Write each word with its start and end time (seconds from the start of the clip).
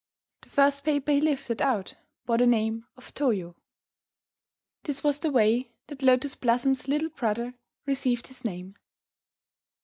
The 0.41 0.49
first 0.49 0.83
paper 0.83 1.11
he 1.11 1.21
lifted 1.21 1.61
out 1.61 1.93
bore 2.25 2.39
the 2.39 2.47
name 2.47 2.87
of 2.97 3.13
Toyo. 3.13 3.55
This 4.81 5.03
was 5.03 5.19
the 5.19 5.29
way 5.29 5.73
that 5.85 6.01
Lotus 6.01 6.33
Blossom's 6.33 6.87
little 6.87 7.09
brother 7.09 7.53
received 7.85 8.25
his 8.25 8.43
name. 8.43 8.73